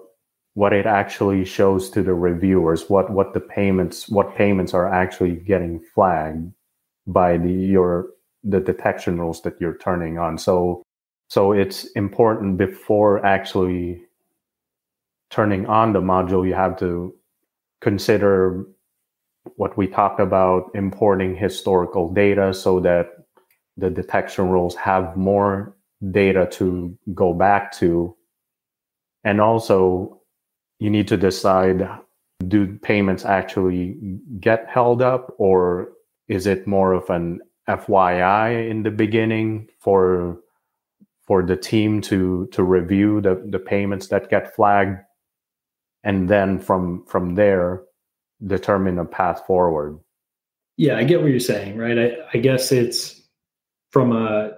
what 0.55 0.73
it 0.73 0.85
actually 0.85 1.45
shows 1.45 1.89
to 1.91 2.01
the 2.01 2.13
reviewers, 2.13 2.89
what 2.89 3.11
what 3.11 3.33
the 3.33 3.39
payments 3.39 4.09
what 4.09 4.35
payments 4.35 4.73
are 4.73 4.91
actually 4.91 5.35
getting 5.35 5.79
flagged 5.93 6.51
by 7.05 7.37
the 7.37 7.51
your 7.51 8.07
the 8.43 8.59
detection 8.59 9.19
rules 9.19 9.41
that 9.43 9.59
you're 9.61 9.77
turning 9.77 10.17
on. 10.17 10.37
So 10.37 10.83
so 11.27 11.51
it's 11.51 11.85
important 11.91 12.57
before 12.57 13.23
actually 13.25 14.01
turning 15.29 15.65
on 15.67 15.93
the 15.93 16.01
module, 16.01 16.47
you 16.47 16.53
have 16.53 16.77
to 16.79 17.13
consider 17.81 18.65
what 19.55 19.77
we 19.77 19.87
talked 19.87 20.19
about 20.19 20.71
importing 20.73 21.35
historical 21.35 22.11
data 22.13 22.53
so 22.53 22.79
that 22.79 23.11
the 23.77 23.89
detection 23.89 24.49
rules 24.49 24.75
have 24.75 25.15
more 25.15 25.75
data 26.11 26.47
to 26.51 26.97
go 27.13 27.33
back 27.33 27.71
to. 27.73 28.15
And 29.23 29.41
also, 29.41 30.21
you 30.79 30.89
need 30.89 31.07
to 31.07 31.17
decide 31.17 31.87
do 32.47 32.77
payments 32.79 33.25
actually 33.25 34.19
get 34.39 34.67
held 34.67 35.01
up 35.01 35.33
or 35.37 35.89
is 36.27 36.47
it 36.47 36.67
more 36.67 36.93
of 36.93 37.09
an 37.09 37.39
FYI 37.69 38.69
in 38.69 38.83
the 38.83 38.91
beginning 38.91 39.67
for 39.79 40.39
for 41.25 41.41
the 41.43 41.55
team 41.55 42.01
to 42.01 42.47
to 42.51 42.61
review 42.61 43.21
the, 43.21 43.41
the 43.49 43.57
payments 43.57 44.07
that 44.07 44.29
get 44.29 44.53
flagged 44.53 44.99
and 46.03 46.29
then 46.29 46.59
from 46.59 47.05
from 47.07 47.35
there 47.35 47.83
determine 48.45 48.99
a 48.99 49.05
path 49.05 49.45
forward. 49.45 49.99
Yeah, 50.77 50.97
I 50.97 51.03
get 51.03 51.21
what 51.21 51.31
you're 51.31 51.39
saying, 51.39 51.77
right? 51.77 51.97
I, 51.97 52.17
I 52.33 52.37
guess 52.37 52.71
it's 52.71 53.21
from 53.91 54.11
a 54.11 54.57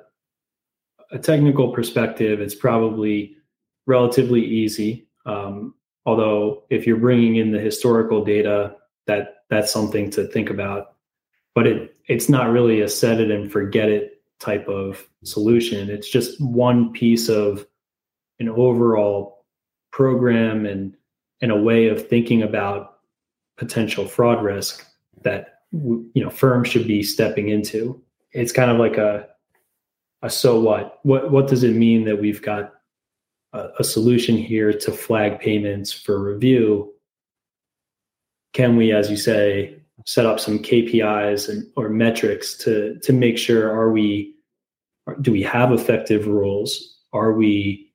a 1.11 1.19
technical 1.19 1.71
perspective, 1.71 2.41
it's 2.41 2.55
probably 2.55 3.37
relatively 3.85 4.43
easy. 4.43 5.07
Um, 5.25 5.73
although, 6.05 6.63
if 6.69 6.85
you're 6.85 6.97
bringing 6.97 7.37
in 7.37 7.51
the 7.51 7.59
historical 7.59 8.23
data, 8.23 8.75
that 9.05 9.43
that's 9.49 9.71
something 9.71 10.09
to 10.11 10.27
think 10.27 10.49
about. 10.49 10.95
But 11.55 11.67
it 11.67 11.95
it's 12.07 12.29
not 12.29 12.51
really 12.51 12.81
a 12.81 12.89
set 12.89 13.19
it 13.19 13.31
and 13.31 13.51
forget 13.51 13.89
it 13.89 14.21
type 14.39 14.67
of 14.67 15.07
solution. 15.23 15.89
It's 15.89 16.09
just 16.09 16.39
one 16.41 16.91
piece 16.91 17.29
of 17.29 17.65
an 18.39 18.49
overall 18.49 19.45
program 19.91 20.65
and 20.65 20.95
and 21.41 21.51
a 21.51 21.61
way 21.61 21.87
of 21.87 22.07
thinking 22.07 22.43
about 22.43 22.96
potential 23.57 24.07
fraud 24.07 24.43
risk 24.43 24.85
that 25.23 25.61
you 25.71 26.23
know 26.23 26.29
firms 26.29 26.69
should 26.69 26.87
be 26.87 27.03
stepping 27.03 27.49
into. 27.49 28.01
It's 28.31 28.51
kind 28.51 28.71
of 28.71 28.77
like 28.77 28.97
a 28.97 29.27
a 30.21 30.29
so 30.29 30.59
what? 30.59 30.99
What 31.03 31.31
what 31.31 31.47
does 31.47 31.63
it 31.63 31.75
mean 31.75 32.05
that 32.05 32.19
we've 32.19 32.41
got 32.41 32.73
a, 33.53 33.69
a 33.79 33.83
solution 33.83 34.37
here 34.37 34.71
to 34.73 34.91
flag 34.91 35.39
payments 35.39 35.91
for 35.91 36.21
review? 36.21 36.93
Can 38.53 38.75
we, 38.75 38.91
as 38.91 39.11
you 39.11 39.17
say, 39.17 39.79
set 40.05 40.25
up 40.25 40.39
some 40.39 40.59
KPIs 40.59 41.49
and 41.49 41.67
or 41.75 41.89
metrics 41.89 42.57
to 42.59 42.97
to 42.99 43.13
make 43.13 43.37
sure 43.37 43.71
are 43.71 43.91
we 43.91 44.35
do 45.21 45.31
we 45.31 45.43
have 45.43 45.71
effective 45.71 46.27
rules? 46.27 46.99
Are 47.13 47.33
we 47.33 47.91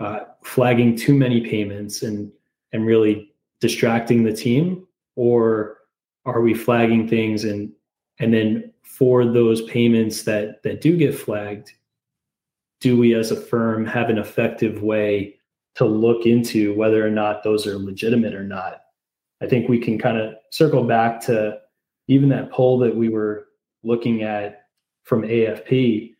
uh, 0.00 0.20
flagging 0.42 0.96
too 0.96 1.14
many 1.14 1.40
payments 1.40 2.02
and 2.02 2.30
and 2.72 2.84
really 2.84 3.32
distracting 3.60 4.24
the 4.24 4.32
team 4.32 4.83
or 5.16 5.78
are 6.24 6.40
we 6.40 6.54
flagging 6.54 7.08
things? 7.08 7.44
And 7.44 7.72
and 8.18 8.32
then 8.32 8.72
for 8.82 9.24
those 9.24 9.62
payments 9.62 10.22
that 10.22 10.62
that 10.62 10.80
do 10.80 10.96
get 10.96 11.18
flagged 11.18 11.72
do 12.80 12.98
we 12.98 13.14
as 13.14 13.30
a 13.30 13.40
firm 13.40 13.86
have 13.86 14.10
an 14.10 14.18
effective 14.18 14.82
way 14.82 15.34
to 15.74 15.86
look 15.86 16.26
into 16.26 16.74
whether 16.74 17.04
or 17.04 17.10
not 17.10 17.42
those 17.42 17.66
are 17.66 17.78
legitimate 17.78 18.34
or 18.34 18.44
not? 18.44 18.80
I 19.40 19.46
think 19.46 19.68
we 19.68 19.78
can 19.78 19.98
kind 19.98 20.18
of 20.18 20.34
circle 20.50 20.84
back 20.84 21.20
to 21.22 21.58
even 22.08 22.28
that 22.28 22.50
poll 22.50 22.78
that 22.80 22.94
we 22.94 23.08
were 23.08 23.48
looking 23.82 24.22
at 24.22 24.66
from 25.04 25.22
afp 25.22 26.14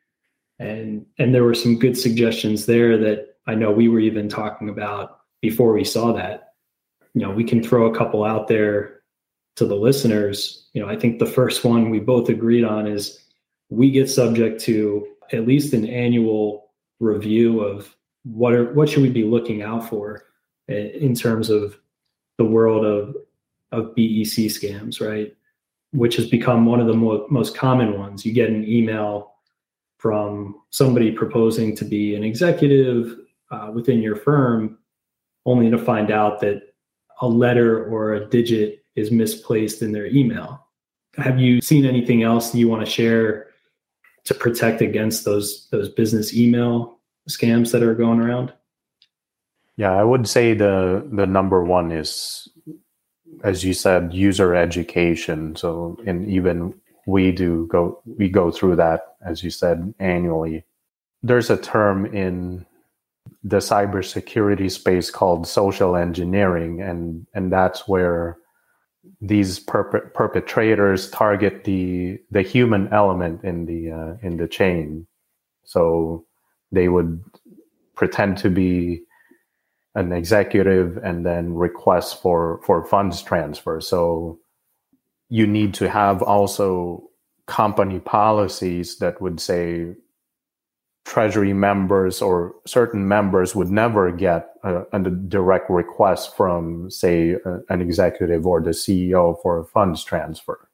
and 0.59 1.05
and 1.19 1.35
there 1.35 1.45
were 1.45 1.55
some 1.55 1.79
good 1.79 1.97
suggestions 1.97 2.67
there 2.67 2.97
that 2.99 3.37
i 3.47 3.55
know 3.55 3.71
we 3.71 3.89
were 3.89 4.01
even 4.01 4.29
talking 4.29 4.69
about 4.69 5.21
before 5.41 5.73
we 5.73 5.85
saw 5.85 6.13
that 6.13 6.44
you 7.15 7.21
know, 7.21 7.31
we 7.31 7.45
can 7.45 7.63
throw 7.63 7.87
a 7.87 7.97
couple 7.97 8.25
out 8.25 8.49
there 8.49 9.01
to 9.57 9.65
the 9.65 9.77
listeners. 9.77 10.67
You 10.75 10.83
know, 10.83 10.89
I 10.89 10.97
think 10.97 11.19
the 11.19 11.27
first 11.27 11.65
one 11.65 11.91
we 11.91 12.01
both 12.01 12.29
agreed 12.29 12.65
on 12.65 12.87
is 12.87 13.21
we 13.71 13.91
get 13.91 14.11
subject 14.11 14.61
to 14.63 15.07
at 15.33 15.47
least 15.47 15.73
an 15.73 15.89
annual 15.89 16.71
review 17.01 17.61
of 17.61 17.95
what 18.25 18.53
are 18.53 18.73
what 18.75 18.89
should 18.89 19.03
we 19.03 19.11
be 19.11 19.25
looking 19.25 19.63
out 19.63 19.89
for 19.89 20.25
in 20.69 21.15
terms 21.15 21.51
of 21.51 21.79
the 22.39 22.45
world 22.45 22.85
of 22.85 23.15
of 23.71 23.95
BEC 23.95 24.51
scams, 24.51 25.01
right? 25.01 25.35
Which 25.93 26.17
has 26.17 26.27
become 26.27 26.67
one 26.67 26.81
of 26.81 26.87
the 26.87 26.95
mo- 26.95 27.27
most 27.31 27.57
common 27.57 27.99
ones. 27.99 28.25
You 28.25 28.33
get 28.33 28.51
an 28.51 28.67
email 28.67 29.35
from 29.99 30.61
somebody 30.71 31.11
proposing 31.11 31.77
to 31.77 31.85
be 31.85 32.15
an 32.15 32.25
executive 32.25 33.19
uh, 33.51 33.71
within 33.73 34.03
your 34.03 34.17
firm, 34.17 34.79
only 35.47 35.71
to 35.71 35.79
find 35.79 36.11
out 36.11 36.41
that 36.41 36.74
a 37.21 37.29
letter 37.29 37.85
or 37.85 38.15
a 38.15 38.27
digit 38.27 38.85
is 38.97 39.11
misplaced 39.11 39.83
in 39.83 39.93
their 39.93 40.07
email. 40.07 40.67
Have 41.17 41.39
you 41.39 41.61
seen 41.61 41.85
anything 41.85 42.23
else 42.23 42.55
you 42.55 42.69
want 42.69 42.85
to 42.85 42.91
share 42.91 43.49
to 44.25 44.35
protect 44.35 44.81
against 44.81 45.25
those 45.25 45.69
those 45.71 45.89
business 45.89 46.35
email 46.35 46.99
scams 47.29 47.73
that 47.73 47.83
are 47.83 47.95
going 47.95 48.21
around? 48.21 48.53
Yeah, 49.77 49.93
I 49.93 50.05
would 50.05 50.29
say 50.29 50.55
the 50.55 51.07
the 51.13 51.27
number 51.27 51.63
one 51.63 51.93
is 51.93 52.49
as 53.43 53.65
you 53.65 53.75
said 53.75 54.15
user 54.15 54.55
education. 54.55 55.57
So 55.57 55.99
and 56.07 56.29
even 56.29 56.75
we 57.07 57.33
do 57.33 57.67
go 57.71 58.01
we 58.07 58.29
go 58.29 58.51
through 58.51 58.77
that 58.77 59.17
as 59.25 59.43
you 59.43 59.51
said 59.51 59.95
annually. 59.99 60.65
There's 61.23 61.51
a 61.51 61.57
term 61.57 62.07
in 62.07 62.67
the 63.45 63.59
cybersecurity 63.59 64.71
space 64.71 65.11
called 65.11 65.47
social 65.47 65.97
engineering, 65.97 66.81
and 66.81 67.27
and 67.35 67.53
that's 67.53 67.87
where 67.87 68.39
these 69.21 69.61
perp- 69.61 70.15
perpetrators 70.15 71.11
target 71.11 71.65
the 71.65 72.19
the 72.31 72.43
human 72.43 72.89
element 72.89 73.45
in 73.45 73.67
the 73.67 73.91
uh, 73.91 74.17
in 74.23 74.39
the 74.39 74.49
chain. 74.49 75.07
So 75.65 76.25
they 76.73 76.89
would 76.89 77.23
pretend 77.95 78.39
to 78.39 78.51
be 78.51 79.03
an 79.95 80.13
executive 80.13 80.97
and 80.99 81.25
then 81.25 81.55
request 81.55 82.23
for 82.23 82.61
for 82.65 82.85
funds 82.85 83.23
transfer. 83.23 83.81
So 83.81 84.39
you 85.29 85.47
need 85.47 85.75
to 85.75 85.89
have 85.89 86.23
also 86.23 87.11
company 87.47 88.01
policies 88.01 88.99
that 88.99 89.21
would 89.21 89.39
say 89.39 89.95
treasury 91.05 91.53
members 91.53 92.23
or 92.23 92.55
certain 92.67 93.07
members 93.07 93.55
would 93.55 93.71
never 93.71 94.11
get 94.11 94.55
a, 94.63 94.83
a 94.93 94.99
direct 95.01 95.69
request 95.71 96.37
from 96.37 96.91
say 96.91 97.37
an 97.69 97.81
executive 97.83 98.47
or 98.47 98.63
the 98.63 98.71
ceo 98.71 99.41
for 99.43 99.61
a 99.61 99.65
funds 99.65 100.03
transfer 100.03 100.69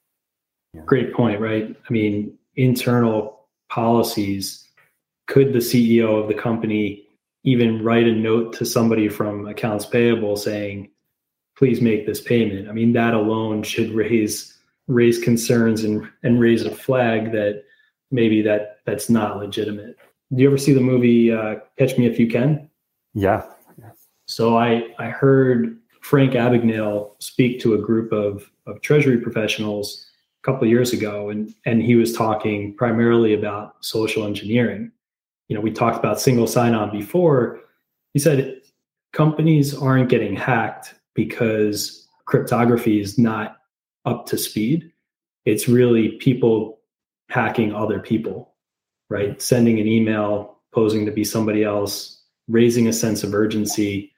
Yeah. 0.73 0.83
Great 0.85 1.13
point, 1.13 1.41
right? 1.41 1.75
I 1.89 1.93
mean, 1.93 2.37
internal 2.55 3.41
policies. 3.69 4.67
Could 5.27 5.53
the 5.53 5.59
CEO 5.59 6.21
of 6.21 6.27
the 6.27 6.33
company 6.33 7.07
even 7.43 7.83
write 7.83 8.07
a 8.07 8.11
note 8.11 8.53
to 8.53 8.65
somebody 8.65 9.09
from 9.09 9.47
accounts 9.47 9.85
payable 9.85 10.35
saying, 10.35 10.89
please 11.57 11.81
make 11.81 12.05
this 12.05 12.21
payment? 12.21 12.69
I 12.69 12.73
mean, 12.73 12.93
that 12.93 13.13
alone 13.13 13.63
should 13.63 13.91
raise 13.91 14.57
raise 14.87 15.19
concerns 15.19 15.83
and, 15.83 16.09
and 16.23 16.39
raise 16.39 16.65
a 16.65 16.71
flag 16.71 17.31
that 17.31 17.63
maybe 18.09 18.41
that 18.41 18.79
that's 18.85 19.09
not 19.09 19.37
legitimate. 19.37 19.97
Do 20.33 20.41
you 20.41 20.47
ever 20.47 20.57
see 20.57 20.73
the 20.73 20.81
movie 20.81 21.31
uh, 21.31 21.55
Catch 21.77 21.97
Me 21.97 22.05
If 22.05 22.17
You 22.19 22.27
Can? 22.27 22.69
Yeah. 23.13 23.43
So 24.25 24.57
I 24.57 24.83
I 24.97 25.09
heard 25.09 25.77
Frank 26.01 26.33
Abagnale 26.33 27.21
speak 27.21 27.59
to 27.61 27.73
a 27.73 27.77
group 27.77 28.11
of 28.13 28.49
of 28.65 28.81
treasury 28.81 29.17
professionals 29.17 30.05
a 30.41 30.45
couple 30.45 30.67
years 30.67 30.93
ago, 30.93 31.29
and 31.29 31.53
and 31.65 31.81
he 31.81 31.95
was 31.95 32.13
talking 32.13 32.73
primarily 32.75 33.33
about 33.33 33.83
social 33.83 34.25
engineering. 34.25 34.91
You 35.49 35.55
know, 35.55 35.61
we 35.61 35.71
talked 35.71 35.99
about 35.99 36.21
single 36.21 36.47
sign-on 36.47 36.91
before. 36.91 37.59
He 38.13 38.19
said 38.19 38.61
companies 39.11 39.75
aren't 39.77 40.07
getting 40.07 40.35
hacked 40.35 40.95
because 41.13 42.07
cryptography 42.25 43.01
is 43.01 43.17
not 43.17 43.57
up 44.05 44.25
to 44.27 44.37
speed. 44.37 44.93
It's 45.43 45.67
really 45.67 46.13
people 46.13 46.79
hacking 47.29 47.73
other 47.75 47.99
people, 47.99 48.50
right? 49.11 49.41
Sending 49.41 49.79
an 49.79 49.87
email, 49.87 50.59
posing 50.73 51.05
to 51.05 51.11
be 51.11 51.25
somebody 51.25 51.63
else, 51.63 52.23
raising 52.47 52.87
a 52.87 52.93
sense 52.93 53.23
of 53.23 53.33
urgency. 53.33 54.11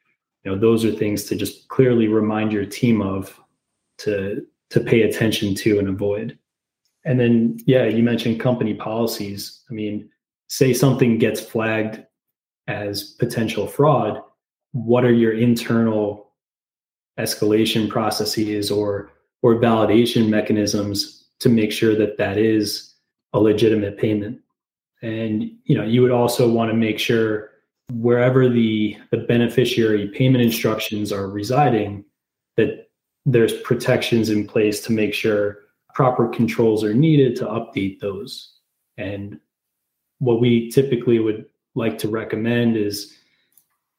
You 0.44 0.52
know, 0.52 0.58
those 0.58 0.86
are 0.86 0.92
things 0.92 1.24
to 1.26 1.36
just 1.36 1.68
clearly 1.68 2.08
remind 2.08 2.54
your 2.54 2.66
team 2.66 3.02
of 3.02 3.38
to 4.00 4.46
to 4.70 4.80
pay 4.80 5.02
attention 5.02 5.56
to 5.56 5.80
and 5.80 5.90
avoid. 5.90 6.38
And 7.06 7.20
then, 7.20 7.60
yeah, 7.66 7.86
you 7.86 8.02
mentioned 8.02 8.40
company 8.40 8.74
policies. 8.76 9.64
I 9.70 9.74
mean, 9.74 10.10
say 10.48 10.74
something 10.74 11.18
gets 11.18 11.42
flagged 11.42 12.04
as 12.68 13.04
potential 13.20 13.68
fraud, 13.68 14.22
what 14.72 15.04
are 15.04 15.12
your 15.12 15.34
internal 15.34 16.32
escalation 17.20 17.90
processes 17.90 18.70
or 18.70 19.12
or 19.42 19.56
validation 19.56 20.30
mechanisms 20.30 21.26
to 21.40 21.50
make 21.50 21.72
sure 21.72 21.96
that 21.96 22.18
that 22.18 22.38
is 22.38 22.94
a 23.34 23.40
legitimate 23.40 23.98
payment 23.98 24.40
and 25.04 25.52
you 25.66 25.78
know 25.78 25.84
you 25.84 26.02
would 26.02 26.12
also 26.12 26.50
want 26.50 26.72
to 26.72 26.78
make 26.78 26.98
sure 26.98 27.52
wherever 27.92 28.50
the 28.50 28.98
the 29.12 29.18
beneficiary 29.18 30.08
payment 30.08 30.44
instructions 30.44 31.12
are 31.12 31.30
residing 31.30 32.04
that 32.58 32.88
there's 33.26 33.62
protections 33.62 34.30
in 34.30 34.48
place 34.48 34.82
to 34.82 34.92
make 34.92 35.14
sure 35.14 35.60
proper 35.94 36.28
controls 36.28 36.84
are 36.84 36.94
needed 36.94 37.36
to 37.36 37.46
update 37.46 38.00
those. 38.00 38.54
And 38.98 39.40
what 40.20 40.42
we 40.42 40.70
typically 40.72 41.20
would 41.20 41.46
like 41.76 41.98
to 42.00 42.08
recommend 42.08 42.78
is 42.78 43.16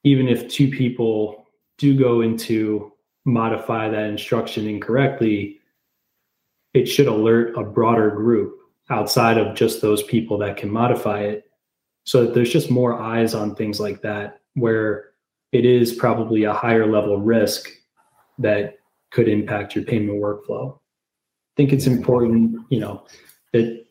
even 0.03 0.29
if 0.29 0.49
two 0.49 0.69
people 0.69 1.47
do 1.79 1.99
go 1.99 2.21
into 2.21 2.93
modify 3.25 3.89
that 3.89 4.05
instruction 4.05 4.67
incorrectly, 4.67 5.61
it 6.75 6.87
should 6.87 7.07
alert 7.07 7.57
a 7.57 7.63
broader 7.63 8.11
group 8.11 8.59
outside 8.91 9.39
of 9.39 9.55
just 9.55 9.81
those 9.81 10.03
people 10.03 10.39
that 10.39 10.57
can 10.57 10.71
modify 10.71 11.21
it. 11.21 11.45
So 12.05 12.27
there's 12.27 12.53
just 12.53 12.71
more 12.71 13.01
eyes 13.01 13.35
on 13.35 13.55
things 13.55 13.81
like 13.81 14.03
that, 14.03 14.41
where 14.55 15.11
it 15.53 15.65
is 15.65 15.93
probably 15.93 16.45
a 16.45 16.53
higher 16.53 16.87
level 16.87 17.19
risk 17.19 17.71
that 18.39 18.77
could 19.11 19.29
impact 19.29 19.75
your 19.75 19.85
payment 19.85 20.21
workflow. 20.21 20.75
I 20.75 21.55
think 21.57 21.73
it's 21.73 21.87
important, 21.87 22.61
you 22.69 22.81
know, 22.81 23.07
that 23.53 23.87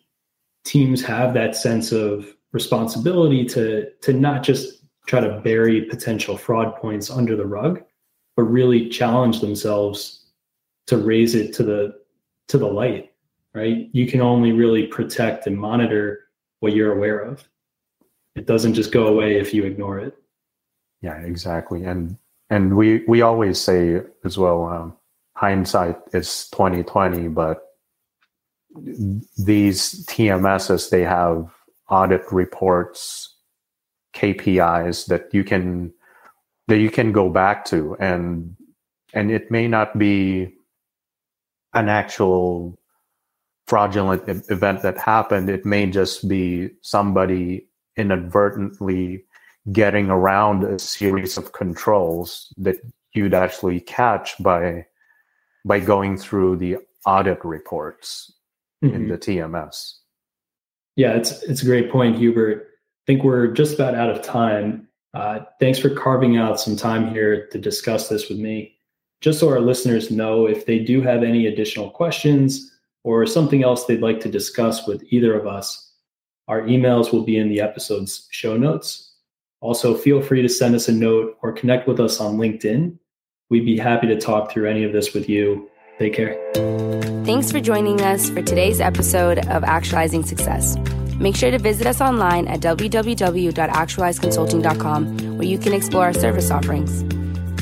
teams 0.66 1.02
have 1.04 1.34
that 1.34 1.56
sense 1.56 1.92
of 1.92 2.36
responsibility 2.52 3.46
to 3.46 3.90
to 4.02 4.14
not 4.14 4.44
just 4.44 4.84
try 5.08 5.20
to 5.20 5.40
bury 5.42 5.82
potential 5.82 6.38
fraud 6.38 6.76
points 6.76 7.10
under 7.10 7.36
the 7.36 7.46
rug, 7.46 7.82
but 8.36 8.44
really 8.44 8.90
challenge 8.90 9.42
themselves 9.42 10.26
to 10.88 10.98
raise 10.98 11.36
it 11.36 11.54
to 11.54 11.64
the 11.64 11.96
to 12.50 12.58
the 12.58 12.68
light 12.68 13.13
right? 13.54 13.90
You 13.92 14.08
can 14.08 14.22
only 14.22 14.52
really 14.52 14.88
protect 14.88 15.48
and 15.48 15.58
monitor 15.58 16.22
what 16.60 16.74
you're 16.74 16.94
aware 16.94 17.20
of. 17.20 17.48
It 18.36 18.48
doesn't 18.48 18.74
just 18.74 18.92
go 18.92 19.08
away 19.08 19.38
if 19.38 19.54
you 19.54 19.66
ignore 19.66 20.00
it. 20.00 20.18
Yeah 21.02 21.20
exactly. 21.20 21.84
And 21.84 22.18
and 22.50 22.76
we 22.76 23.04
we 23.08 23.22
always 23.22 23.60
say 23.60 24.02
as 24.24 24.38
well 24.38 24.66
um, 24.66 24.98
hindsight 25.36 25.98
is 26.14 26.48
2020 26.52 27.28
but 27.30 27.70
these 29.38 30.06
tms's 30.08 30.90
they 30.90 31.04
have 31.04 31.52
audit 31.90 32.24
reports 32.32 33.36
kpis 34.16 35.08
that 35.08 35.34
you 35.34 35.44
can 35.44 35.94
that 36.68 36.78
you 36.78 36.90
can 36.90 37.12
go 37.12 37.30
back 37.30 37.66
to. 37.66 37.96
And 38.00 38.56
and 39.14 39.32
it 39.32 39.52
may 39.52 39.68
not 39.68 39.98
be 39.98 40.54
an 41.74 41.90
actual 41.90 42.78
fraudulent 43.74 44.22
event 44.52 44.84
that 44.84 44.96
happened 45.00 45.50
it 45.50 45.66
may 45.66 45.88
just 45.88 46.28
be 46.28 46.70
somebody 46.84 47.68
inadvertently 47.98 49.26
getting 49.72 50.12
around 50.12 50.64
a 50.64 50.78
series 50.78 51.40
of 51.40 51.54
controls 51.54 52.54
that 52.56 52.76
you'd 53.14 53.34
actually 53.34 53.80
catch 53.80 54.38
by 54.44 54.86
by 55.66 55.80
going 55.80 56.18
through 56.18 56.56
the 56.56 56.78
audit 57.08 57.44
reports 57.44 58.32
mm-hmm. 58.86 58.94
in 58.94 59.08
the 59.08 59.18
TMS. 59.18 59.96
Yeah, 60.96 61.14
it's 61.14 61.42
it's 61.42 61.64
a 61.64 61.66
great 61.66 61.92
point, 61.92 62.16
Hubert. 62.16 62.68
I 62.68 63.04
think 63.08 63.24
we're 63.24 63.48
just 63.48 63.74
about 63.74 63.96
out 63.96 64.12
of 64.12 64.22
time. 64.22 64.88
Uh, 65.16 65.40
thanks 65.60 65.80
for 65.80 65.90
carving 65.90 66.38
out 66.38 66.60
some 66.60 66.76
time 66.76 67.12
here 67.12 67.48
to 67.48 67.58
discuss 67.58 68.08
this 68.08 68.30
with 68.30 68.38
me. 68.38 68.76
Just 69.20 69.40
so 69.40 69.50
our 69.50 69.62
listeners 69.62 70.12
know, 70.12 70.46
if 70.46 70.68
they 70.68 70.78
do 70.78 71.02
have 71.02 71.24
any 71.24 71.48
additional 71.48 71.90
questions 71.90 72.70
or 73.04 73.26
something 73.26 73.64
else 73.64 73.86
they'd 73.86 74.02
like 74.02 74.20
to 74.22 74.30
discuss 74.30 74.88
with 74.88 75.04
either 75.10 75.38
of 75.38 75.48
us, 75.48 75.92
our 76.48 76.62
emails 76.62 77.12
will 77.12 77.24
be 77.24 77.38
in 77.38 77.50
the 77.50 77.60
episode's 77.62 78.28
show 78.32 78.58
notes. 78.58 79.12
Also, 79.62 79.96
feel 79.96 80.22
free 80.22 80.42
to 80.42 80.50
send 80.50 80.76
us 80.76 80.90
a 80.90 80.92
note 80.92 81.38
or 81.42 81.54
connect 81.54 81.88
with 81.88 82.00
us 82.00 82.20
on 82.20 82.38
LinkedIn. 82.38 82.98
We'd 83.50 83.66
be 83.66 83.78
happy 83.78 84.08
to 84.08 84.20
talk 84.20 84.52
through 84.52 84.70
any 84.70 84.84
of 84.84 84.92
this 84.92 85.14
with 85.14 85.30
you. 85.30 85.70
Take 86.00 86.14
care. 86.14 86.38
Thanks 87.24 87.52
for 87.52 87.62
joining 87.62 88.02
us 88.02 88.30
for 88.30 88.42
today's 88.42 88.82
episode 88.82 89.48
of 89.48 89.64
Actualizing 89.64 90.24
Success. 90.24 90.76
Make 91.20 91.38
sure 91.38 91.52
to 91.52 91.60
visit 91.60 91.88
us 91.88 92.02
online 92.02 92.48
at 92.48 92.60
www.actualizeconsulting.com 92.60 95.38
where 95.38 95.48
you 95.48 95.58
can 95.58 95.72
explore 95.72 96.04
our 96.06 96.14
service 96.14 96.52
offerings. 96.52 97.04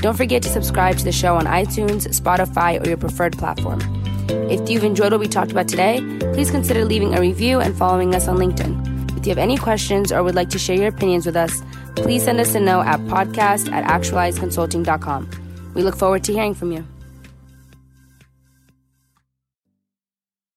Don't 0.01 0.17
forget 0.17 0.41
to 0.41 0.49
subscribe 0.49 0.97
to 0.97 1.03
the 1.03 1.11
show 1.11 1.35
on 1.35 1.45
iTunes, 1.45 2.07
Spotify, 2.07 2.83
or 2.83 2.87
your 2.87 2.97
preferred 2.97 3.37
platform. 3.37 4.00
If 4.31 4.69
you've 4.69 4.83
enjoyed 4.83 5.11
what 5.11 5.19
we 5.19 5.27
talked 5.27 5.51
about 5.51 5.67
today, 5.67 5.99
please 6.33 6.49
consider 6.49 6.85
leaving 6.85 7.15
a 7.15 7.21
review 7.21 7.59
and 7.59 7.77
following 7.77 8.15
us 8.15 8.27
on 8.27 8.37
LinkedIn. 8.37 9.17
If 9.17 9.25
you 9.25 9.31
have 9.31 9.37
any 9.37 9.57
questions 9.57 10.11
or 10.11 10.23
would 10.23 10.35
like 10.35 10.49
to 10.51 10.59
share 10.59 10.75
your 10.75 10.87
opinions 10.87 11.25
with 11.25 11.35
us, 11.35 11.61
please 11.95 12.23
send 12.23 12.39
us 12.39 12.55
a 12.55 12.59
note 12.59 12.83
at 12.83 12.99
podcast 13.01 13.71
at 13.71 13.85
actualizeconsulting.com. 13.85 15.29
We 15.75 15.83
look 15.83 15.95
forward 15.95 16.23
to 16.23 16.33
hearing 16.33 16.53
from 16.53 16.71
you. 16.71 16.87